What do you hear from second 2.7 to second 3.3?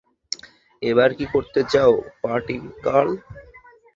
Girl?